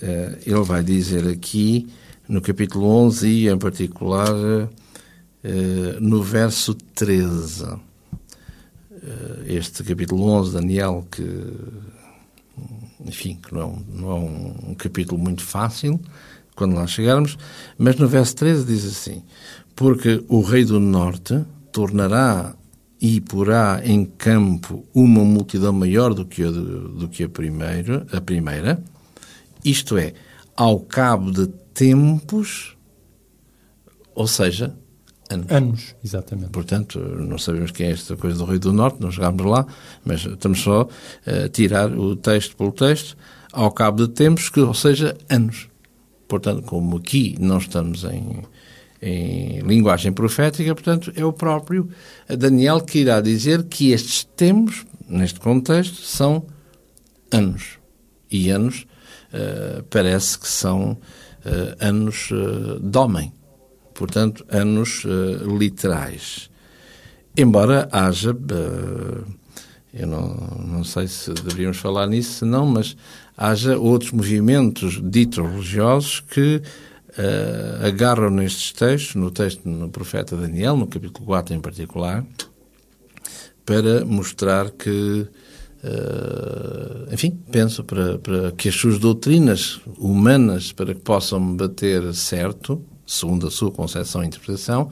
[0.01, 1.87] eh, ele vai dizer aqui,
[2.27, 4.71] no capítulo 11 e, em particular, uh,
[6.01, 7.67] no verso 13.
[9.47, 11.53] este capítulo 11, Daniel, que,
[13.05, 16.01] enfim, que não é, não é um capítulo muito fácil,
[16.57, 17.37] quando lá chegarmos,
[17.77, 19.23] mas no verso 13 diz assim:
[19.77, 22.55] Porque o rei do norte tornará
[23.01, 28.21] e porá em campo uma multidão maior do que a, do que a, primeira, a
[28.21, 28.83] primeira,
[29.65, 30.13] isto é,
[30.55, 32.77] ao cabo de tempos,
[34.15, 34.77] ou seja,
[35.31, 35.51] anos.
[35.51, 36.51] Anos, exatamente.
[36.51, 39.67] Portanto, não sabemos quem é esta coisa do Rei do Norte, não chegámos lá,
[40.05, 40.87] mas estamos só
[41.27, 43.17] a tirar o texto pelo texto,
[43.51, 45.69] ao cabo de tempos, que, ou seja, anos.
[46.29, 48.43] Portanto, como aqui não estamos em
[49.03, 51.89] em linguagem profética, portanto, é o próprio
[52.29, 56.47] Daniel que irá dizer que estes tempos, neste contexto, são
[57.31, 57.79] anos.
[58.31, 58.87] E anos
[59.33, 60.99] uh, parece que são uh,
[61.81, 63.33] anos uh, de homem.
[63.95, 65.03] Portanto, anos
[65.59, 66.51] literais.
[67.37, 68.35] Embora haja,
[69.93, 70.35] eu não,
[70.67, 72.97] não sei se deveríamos falar nisso, não, mas
[73.37, 76.63] haja outros movimentos ditos religiosos que
[77.19, 82.25] uh, agarram nestes textos, no texto no profeta Daniel, no capítulo 4 em particular,
[83.65, 85.27] para mostrar que,
[85.85, 92.85] uh, enfim, penso para, para que as suas doutrinas humanas, para que possam bater certo,
[93.07, 94.91] segundo a sua concepção e interpretação,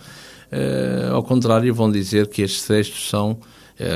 [0.52, 3.38] uh, ao contrário, vão dizer que estes textos são,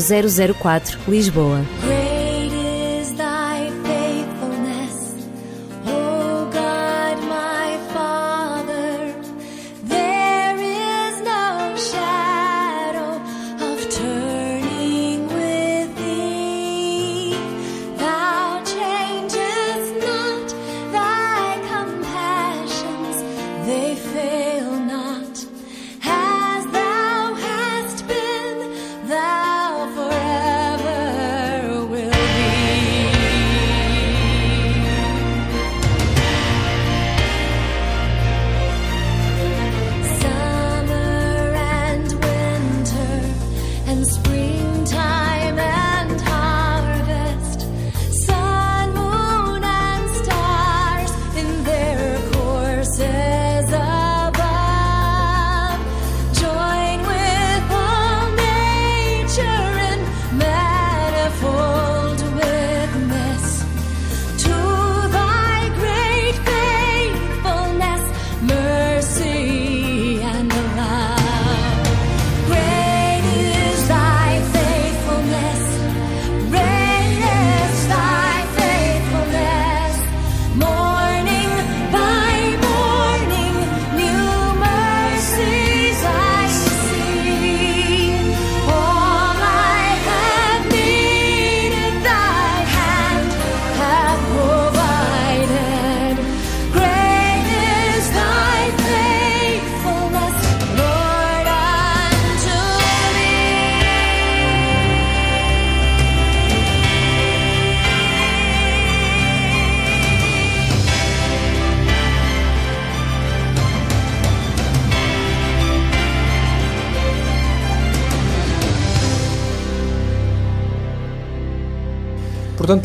[0.61, 1.65] 004, Lisboa.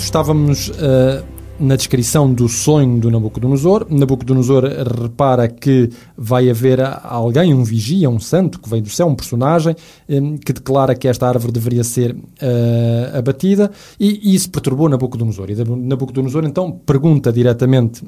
[0.05, 1.25] Estávamos uh,
[1.61, 3.87] na descrição do sonho do Nabucodonosor.
[3.91, 4.65] Nabucodonosor
[5.01, 9.77] repara que vai haver alguém, um vigia, um santo que vem do céu, um personagem,
[10.09, 15.51] um, que declara que esta árvore deveria ser uh, abatida, e, e, isso perturbou Nabucodonosor.
[15.51, 18.03] E Nabucodonosor então pergunta diretamente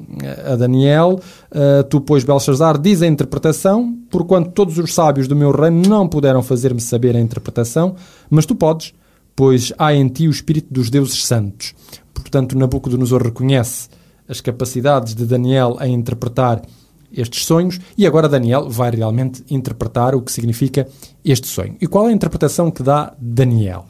[0.51, 1.19] a Daniel:
[1.51, 6.07] uh, Tu, pois, Belshazzar, diz a interpretação, porquanto todos os sábios do meu reino não
[6.07, 7.95] puderam fazer-me saber a interpretação,
[8.29, 8.93] mas tu podes
[9.35, 11.73] pois há em ti o espírito dos deuses santos.
[12.13, 13.89] Portanto, Nabucodonosor reconhece
[14.27, 16.61] as capacidades de Daniel em interpretar
[17.11, 20.87] estes sonhos e agora Daniel vai realmente interpretar o que significa
[21.23, 21.77] este sonho.
[21.79, 23.85] E qual é a interpretação que dá Daniel?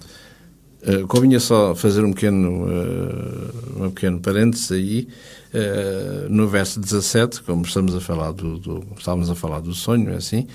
[0.86, 5.08] Uh, convinha só fazer um pequeno, uh, um pequeno parênteses aí,
[5.54, 10.10] uh, no verso 17, como estamos a falar do, do, estávamos a falar do sonho,
[10.10, 10.46] é assim,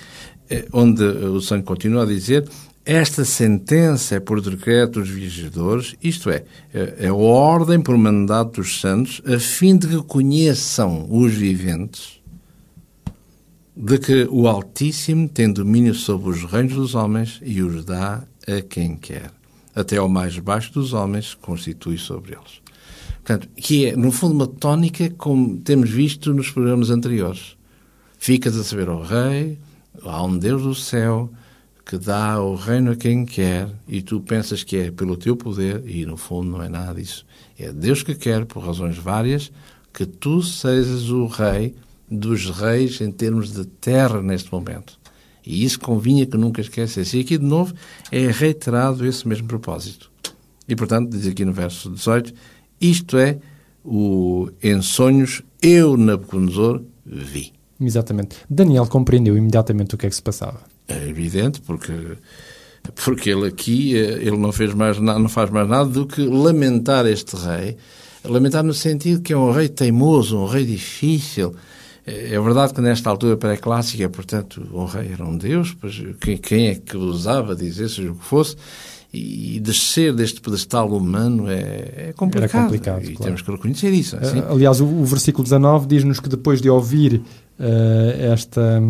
[0.73, 2.47] onde o sonho continua a dizer
[2.91, 8.63] esta sentença é por decreto dos vigiadores, isto é, é, é a ordem por mandato
[8.63, 12.19] dos santos, a fim de que conheçam os viventes
[13.77, 18.63] de que o Altíssimo tem domínio sobre os reinos dos homens e os dá a
[18.63, 19.33] quem quer.
[19.75, 22.63] Até ao mais baixo dos homens constitui sobre eles.
[23.17, 27.55] Portanto, que é, no fundo, uma tónica como temos visto nos programas anteriores.
[28.19, 29.59] Ficas a saber ao rei,
[30.03, 31.31] há um Deus do céu,
[31.89, 35.83] que dá o reino a quem quer e tu pensas que é pelo teu poder
[35.87, 37.25] e no fundo não é nada disso.
[37.59, 39.51] É Deus que quer, por razões várias,
[39.91, 41.75] que tu sejas o rei
[42.07, 45.01] dos reis em termos de terra neste momento.
[45.47, 47.17] E isso convinha que nunca esquecesse.
[47.17, 47.73] E aqui, de novo,
[48.13, 50.11] é reiterado esse mesmo propósito.
[50.69, 52.35] E, portanto, diz aqui no verso 18,
[52.79, 53.39] isto é
[53.83, 57.55] o em sonhos eu, Nabucodonosor, vi.
[57.81, 58.37] Exatamente.
[58.51, 60.61] Daniel compreendeu imediatamente o que é que se passava.
[60.89, 61.93] É evidente, porque
[63.05, 66.23] porque ele aqui eh, ele não fez mais nada, não faz mais nada do que
[66.23, 67.77] lamentar este rei,
[68.25, 71.55] lamentar no sentido que é um rei teimoso, um rei difícil.
[72.07, 76.03] É, é verdade que nesta altura pré-clássica, portanto, um rei era um deus, pois
[76.43, 78.57] quem, é que usava dizer, seja o que fosse,
[79.13, 82.51] e descer deste pedestal humano é, é complicado.
[82.51, 83.25] Era complicado, e claro.
[83.25, 84.17] temos que reconhecer isso.
[84.17, 84.43] Assim?
[84.49, 87.23] Aliás, o, o versículo 19 diz-nos que depois de ouvir
[87.59, 88.83] uh, esta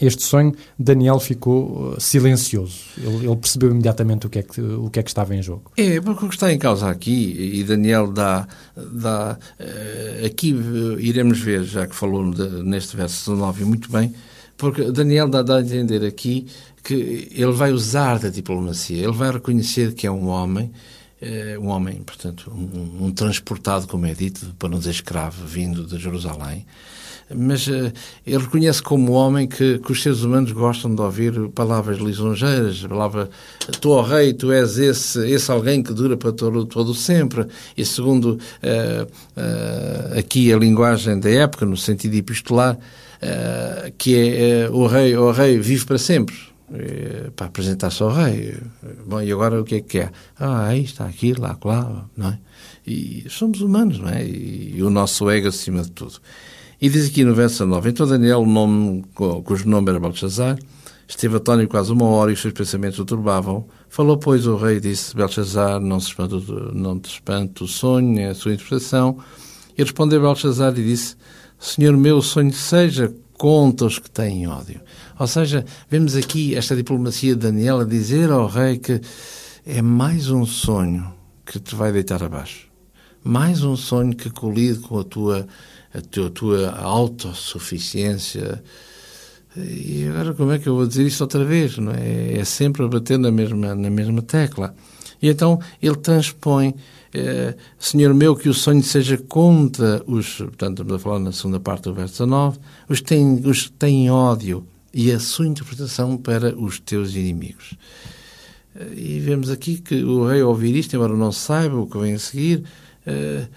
[0.00, 2.78] este sonho, Daniel ficou uh, silencioso.
[2.98, 5.70] Ele, ele, percebeu imediatamente o que, é que, o que é que estava em jogo.
[5.76, 8.46] É, porque o que está em causa aqui, e Daniel dá.
[8.76, 14.14] dá uh, aqui uh, iremos ver, já que falou neste verso 19 muito bem,
[14.56, 16.46] porque Daniel dá, dá a entender aqui
[16.82, 20.70] que ele vai usar da diplomacia, ele vai reconhecer que é um homem.
[21.60, 25.96] Um homem, portanto, um, um transportado, como é dito, para não dizer escravo, vindo de
[25.96, 26.66] Jerusalém,
[27.34, 27.92] mas uh,
[28.26, 33.30] ele reconhece como homem que, que, os seres humanos gostam de ouvir palavras lisonjeiras, palavra
[33.80, 37.46] tu, ó rei, tu és esse, esse alguém que dura para todo, todo sempre.
[37.76, 42.78] E segundo uh, uh, aqui a linguagem da época, no sentido epistolar,
[43.98, 46.34] que é o rei, o rei vive para sempre.
[47.36, 48.56] Para apresentar-se ao rei.
[49.06, 50.10] Bom, e agora o que é que é?
[50.40, 52.38] Ah, aí está, aqui, lá, lá, não é?
[52.86, 54.24] E somos humanos, não é?
[54.24, 56.14] E, e o nosso ego acima de tudo.
[56.82, 59.04] E diz aqui no verso 9: Então Daniel, nome,
[59.44, 60.58] cujo nome era Belshazzar,
[61.06, 63.64] esteve atónito quase uma hora e os seus pensamentos o turbavam.
[63.88, 65.98] Falou, pois, o rei disse: Belshazzar, não,
[66.72, 69.16] não te espanta o sonho, é a sua interpretação.
[69.78, 71.14] E respondeu Belshazzar e disse:
[71.56, 74.80] Senhor meu, o sonho seja contra os que têm ódio.
[75.20, 79.00] Ou seja, vemos aqui esta diplomacia de Daniel a dizer ao rei que
[79.64, 81.14] é mais um sonho
[81.46, 82.66] que te vai deitar abaixo.
[83.22, 85.46] Mais um sonho que colide com a tua
[85.94, 88.62] a tua, a tua autossuficiência.
[89.56, 91.78] E agora como é que eu vou dizer isso outra vez?
[91.78, 92.38] Não é?
[92.38, 94.74] é sempre a bater na mesma, na mesma tecla.
[95.20, 96.74] E então ele transpõe,
[97.14, 101.60] eh, Senhor meu, que o sonho seja contra os, portanto, estamos a falar na segunda
[101.60, 106.56] parte do verso 19, os que têm, os têm ódio e a sua interpretação para
[106.56, 107.76] os teus inimigos.
[108.96, 112.14] E vemos aqui que o rei, ao ouvir isto, embora não saiba o que vem
[112.14, 112.64] a seguir,
[113.06, 113.48] eh, eh,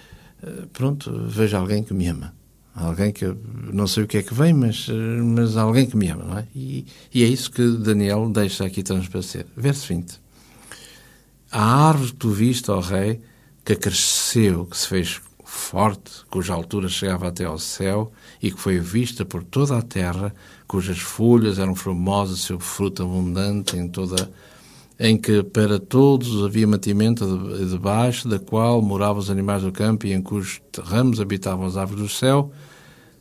[0.74, 2.34] pronto, vejo alguém que me ama.
[2.76, 3.26] Alguém que
[3.72, 6.38] não sei o que é que vem, mas, eh, mas alguém que me ama, não
[6.38, 6.48] é?
[6.54, 9.46] E, e é isso que Daniel deixa aqui transparecer.
[9.56, 10.20] Verso 20.
[11.52, 13.22] A árvore que tu viste, ó rei,
[13.64, 18.78] que cresceu, que se fez forte, cuja altura chegava até ao céu e que foi
[18.80, 20.36] vista por toda a terra,
[20.68, 24.28] cujas folhas eram formosas, seu fruto abundante em toda a
[25.00, 27.26] em que para todos havia mantimento
[27.68, 31.98] debaixo da qual moravam os animais do campo e em cujos ramos habitavam as aves
[31.98, 32.52] do céu.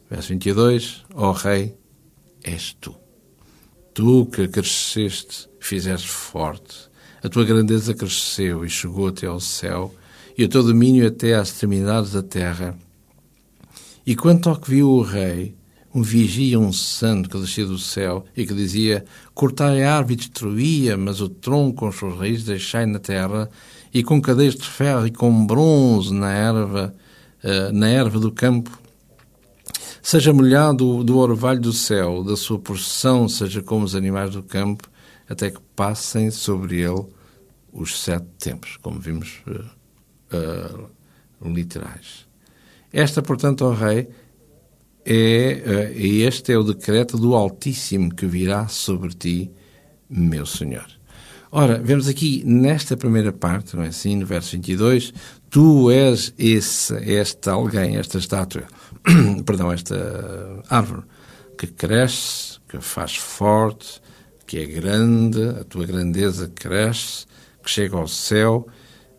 [0.09, 1.75] Verso 22, ó oh, Rei,
[2.43, 2.95] és tu.
[3.93, 6.91] Tu que cresceste, fizeste forte.
[7.23, 9.95] A tua grandeza cresceu e chegou até ao céu,
[10.37, 12.77] e o teu domínio até às extremidades da terra.
[14.07, 15.55] E quanto ao que viu o rei,
[15.95, 19.05] um vigia, um santo que descia do céu e que dizia:
[19.35, 23.51] Cortai a árvore e destruía, mas o tronco com os seus raízes deixai na terra,
[23.93, 26.95] e com cadeias de ferro e com bronze na erva,
[27.43, 28.79] uh, na erva do campo.
[30.03, 34.89] Seja molhado do orvalho do céu, da sua porção seja como os animais do campo,
[35.29, 37.05] até que passem sobre ele
[37.73, 40.87] os sete tempos, como vimos uh,
[41.43, 42.27] uh, literais.
[42.93, 44.09] Esta, portanto, ó Rei,
[45.05, 49.51] é, uh, este é o decreto do Altíssimo que virá sobre ti,
[50.09, 50.87] meu Senhor.
[51.57, 55.13] Ora, vemos aqui nesta primeira parte, não é assim, no verso 22,
[55.49, 58.65] tu és esse, esta alguém, esta estátua,
[59.47, 61.05] perdão, esta árvore,
[61.57, 64.03] que cresce, que faz forte,
[64.47, 67.27] que é grande, a tua grandeza cresce,
[67.63, 68.67] que chega ao céu,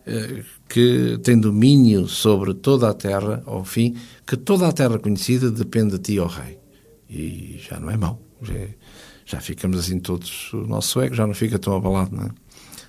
[0.06, 0.44] eh,
[0.76, 3.96] que tem domínio sobre toda a terra, ao fim,
[4.26, 6.58] que toda a terra conhecida depende de ti, ó Rei.
[7.08, 8.20] E já não é mau.
[8.42, 8.54] Já,
[9.24, 12.30] já ficamos assim todos, o nosso ego já não fica tão abalado, não é?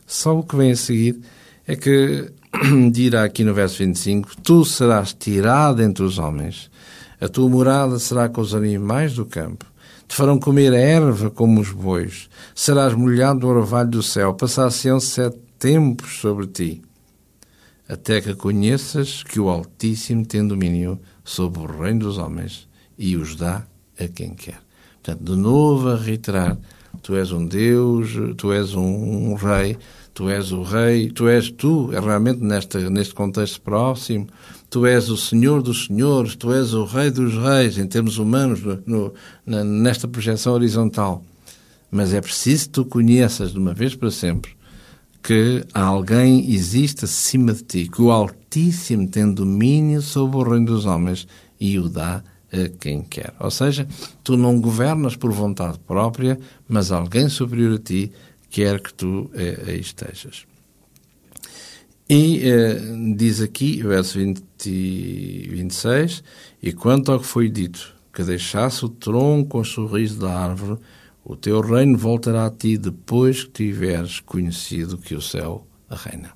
[0.05, 1.21] Só o que vem a seguir
[1.65, 2.29] é que
[2.91, 6.69] dirá aqui no verso 25: Tu serás tirado entre os homens,
[7.21, 9.65] a tua morada será com os animais do campo.
[10.09, 14.99] Te farão comer a erva como os bois, serás molhado do orvalho do céu, passar-se-ão
[14.99, 16.81] sete tempos sobre ti,
[17.87, 22.67] até que conheças que o Altíssimo tem domínio sobre o reino dos homens
[22.97, 23.65] e os dá
[23.99, 24.59] a quem quer.
[25.01, 26.57] Portanto, de novo a reiterar,
[27.01, 29.77] tu és um Deus, tu és um, um rei,
[30.13, 34.27] tu és o rei, tu és tu, é realmente nesta, neste contexto próximo,
[34.69, 38.61] tu és o Senhor dos Senhores, tu és o Rei dos Reis, em termos humanos,
[38.85, 39.13] no,
[39.45, 41.23] no, nesta projeção horizontal.
[41.89, 44.56] Mas é preciso que tu conheças de uma vez para sempre
[45.27, 50.85] que alguém existe acima de ti, que o Altíssimo tem domínio sobre o reino dos
[50.85, 51.27] homens
[51.59, 53.33] e o dá a quem quer.
[53.37, 53.85] Ou seja,
[54.23, 58.09] tu não governas por vontade própria, mas alguém superior a ti
[58.49, 60.45] quer que tu eh, estejas.
[62.09, 62.79] E eh,
[63.13, 66.23] diz aqui, verso 20, 26,
[66.63, 70.79] e quanto ao que foi dito, que deixasse o tronco com o sorriso da árvore,
[71.29, 76.31] o teu reino voltará a ti depois que tiveres conhecido que o céu reina.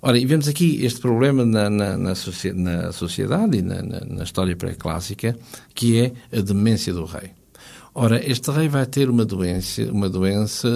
[0.00, 2.14] Ora, e vemos aqui este problema na, na, na,
[2.54, 5.36] na sociedade e na, na história pré-clássica,
[5.74, 7.32] que é a demência do rei.
[7.94, 10.68] Ora, este rei vai ter uma doença, uma doença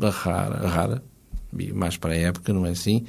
[0.00, 1.02] rara, rara,
[1.74, 3.04] mais para a época, não é assim?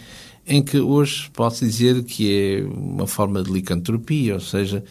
[0.48, 4.84] em que hoje pode-se dizer que é uma forma de licantropia, ou seja,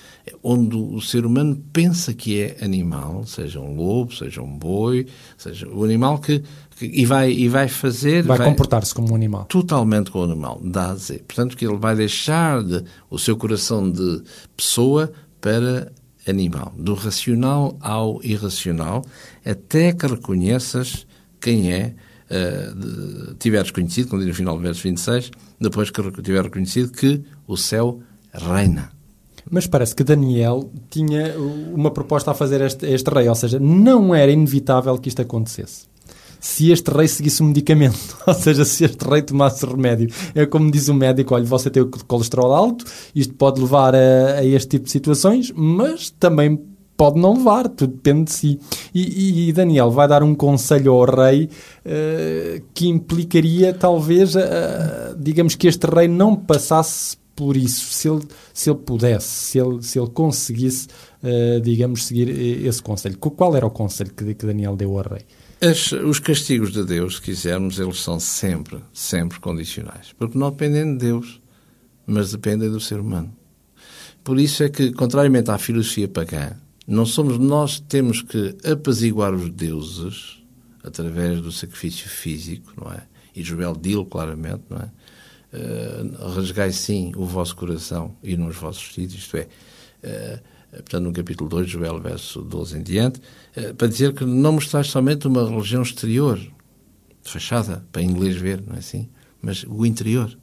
[0.43, 5.07] onde o ser humano pensa que é animal, seja um lobo, seja um boi,
[5.39, 6.43] seja o animal que,
[6.77, 10.33] que e vai e vai fazer vai, vai comportar-se como um animal totalmente como um
[10.33, 11.23] animal, dá a dizer.
[11.23, 14.23] Portanto, que ele vai deixar de, o seu coração de
[14.57, 15.93] pessoa para
[16.27, 19.05] animal, do racional ao irracional,
[19.45, 21.07] até que reconheças
[21.41, 21.95] quem é
[22.31, 27.23] uh, tiveres conhecido, como diz no final do verso 26, depois que tiver reconhecido que
[27.47, 28.01] o céu
[28.33, 28.93] reina.
[29.51, 33.59] Mas parece que Daniel tinha uma proposta a fazer a este, este rei, ou seja,
[33.61, 35.87] não era inevitável que isto acontecesse
[36.45, 40.11] se este rei seguisse um medicamento, ou seja, se este rei tomasse remédio.
[40.35, 44.41] É como diz o médico: olha, você tem o colesterol alto, isto pode levar a,
[44.41, 46.61] a este tipo de situações, mas também
[46.97, 48.61] pode não levar, tudo depende de si.
[48.95, 51.49] E, e, Daniel vai dar um conselho ao rei
[51.85, 54.41] uh, que implicaria, talvez, uh,
[55.19, 58.23] digamos que este rei não passasse por isso, se ele,
[58.53, 60.87] se ele pudesse, se ele, se ele conseguisse,
[61.23, 62.29] uh, digamos, seguir
[62.65, 63.19] esse conselho.
[63.19, 65.23] Qual era o conselho que, que Daniel deu ao rei?
[65.61, 70.13] As, os castigos de Deus, se quisermos, eles são sempre, sempre condicionais.
[70.17, 71.41] Porque não dependem de Deus,
[72.07, 73.35] mas dependem do ser humano.
[74.23, 76.53] Por isso é que, contrariamente à filosofia pagã,
[76.87, 80.43] não somos nós que temos que apaziguar os deuses
[80.83, 83.03] através do sacrifício físico, não é?
[83.35, 84.91] E Joel dilo claramente, não é?
[85.57, 89.49] Uh, rasgai sim o vosso coração e nos vossos vestidos, isto é,
[90.03, 90.41] uh,
[90.73, 93.21] portanto, no capítulo 2, Joel, verso 12 em diante,
[93.57, 96.41] uh, para dizer que não mostrais somente uma religião exterior,
[97.23, 99.09] fachada, para inglês ver, não é assim?
[99.41, 100.37] Mas o interior.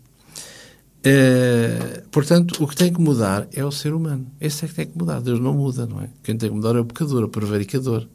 [1.02, 4.28] Uh, portanto, o que tem que mudar é o ser humano.
[4.40, 5.20] Esse é que tem que mudar.
[5.20, 6.10] Deus não muda, não é?
[6.24, 8.08] Quem tem que mudar é o pecador, o prevaricador.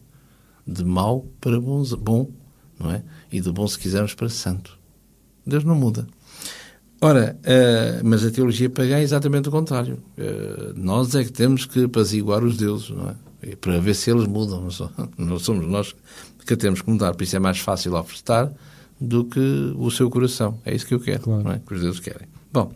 [0.64, 2.30] De mau para bom, bom,
[2.78, 3.02] não é?
[3.30, 4.78] E de bom, se quisermos, para santo.
[5.44, 6.06] Deus não muda.
[7.00, 9.98] Ora, uh, mas a teologia pagã é exatamente o contrário.
[10.16, 13.14] Uh, nós é que temos que apaziguar os deuses, não é?
[13.42, 14.68] E para ver se eles mudam.
[15.18, 15.94] Não somos nós
[16.46, 17.14] que temos que mudar.
[17.14, 18.52] Por isso é mais fácil ofertar
[19.00, 20.58] do que o seu coração.
[20.64, 21.42] É isso que eu quero, claro.
[21.42, 21.58] não é?
[21.58, 22.35] Que os deuses querem.
[22.56, 22.72] Bom,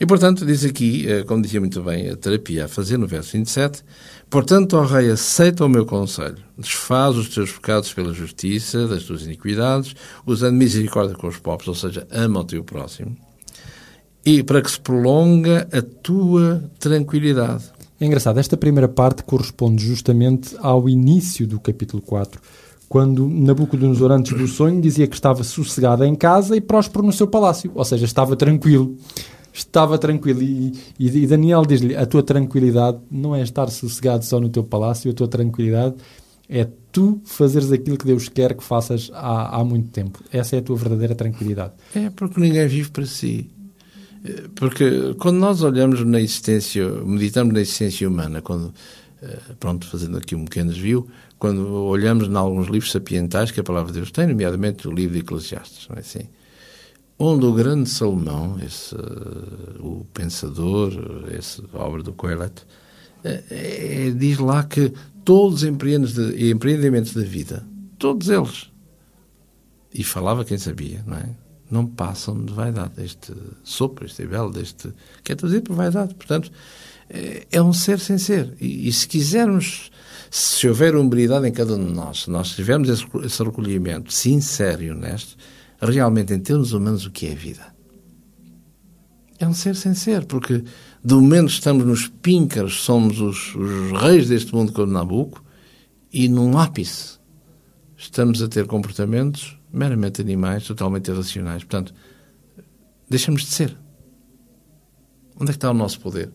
[0.00, 3.32] e portanto, diz aqui, eh, como dizia muito bem a terapia a fazer no verso
[3.32, 3.84] 27,
[4.30, 9.24] portanto, ó rei, aceita o meu conselho, desfaz os teus pecados pela justiça, das tuas
[9.24, 9.94] iniquidades,
[10.24, 13.14] usando misericórdia com os pobres, ou seja, ama o teu próximo,
[14.24, 17.64] e para que se prolonga a tua tranquilidade.
[18.00, 22.40] É engraçado, esta primeira parte corresponde justamente ao início do capítulo 4,
[22.90, 27.28] quando Nabucodonosor, antes do sonho, dizia que estava sossegado em casa e próspero no seu
[27.28, 28.96] palácio, ou seja, estava tranquilo.
[29.52, 30.42] Estava tranquilo.
[30.42, 35.08] E, e Daniel diz-lhe: a tua tranquilidade não é estar sossegado só no teu palácio,
[35.08, 35.94] a tua tranquilidade
[36.48, 40.18] é tu fazeres aquilo que Deus quer que faças há, há muito tempo.
[40.32, 41.74] Essa é a tua verdadeira tranquilidade.
[41.94, 43.48] É porque ninguém vive para si.
[44.56, 48.74] Porque quando nós olhamos na existência, meditamos na existência humana, quando,
[49.22, 51.06] eh, pronto, fazendo aqui um pequeno desvio,
[51.40, 55.14] quando olhamos em alguns livros sapientais que a palavra de Deus tem, nomeadamente o livro
[55.14, 56.28] de Eclesiastes, não é assim?
[57.18, 58.94] Onde o grande Salomão, esse,
[59.80, 60.92] o pensador,
[61.36, 62.50] essa obra do Coelho,
[63.24, 64.92] é, é, diz lá que
[65.24, 67.66] todos os empreendimentos da vida,
[67.98, 68.70] todos eles,
[69.92, 71.34] e falava quem sabia, não é?
[71.70, 73.32] não passam de vaidade, este
[73.62, 74.92] sopro, este belo, deste.
[75.22, 76.14] que é trazido por vaidade.
[76.14, 76.50] Portanto,
[77.08, 78.54] é, é um ser sem ser.
[78.60, 79.90] E, e, se quisermos,
[80.30, 84.82] se houver humildade em cada um de nós, se nós tivermos esse, esse recolhimento sincero
[84.82, 85.36] e honesto,
[85.80, 87.74] realmente, em termos humanos, o que é a vida?
[89.38, 90.62] É um ser sem ser, porque
[91.02, 95.42] de momento estamos nos píncaros, somos os, os reis deste mundo como Nabucco,
[96.12, 97.18] e num ápice
[97.96, 101.64] estamos a ter comportamentos meramente animais, totalmente irracionais.
[101.64, 101.94] Portanto,
[103.08, 103.76] deixamos de ser.
[105.36, 106.30] Onde é que está o nosso poder?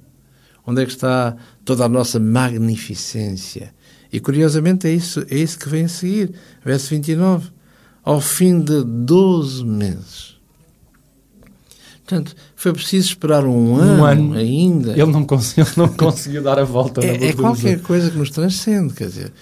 [0.65, 3.73] Onde é que está toda a nossa magnificência?
[4.15, 6.31] E curiosamente é isso, é isso que vem a seguir.
[6.63, 7.49] Verso 29.
[8.01, 10.37] Ao fim de 12 meses.
[12.05, 14.93] Portanto, foi preciso esperar um, um ano, ano, ainda.
[14.93, 17.05] Ele não conseguiu, não conseguiu dar a volta.
[17.05, 19.33] É, é qualquer coisa que nos transcende, quer dizer.